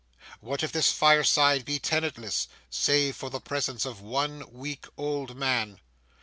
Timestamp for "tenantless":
1.77-2.47